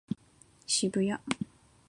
[0.65, 1.21] 渋谷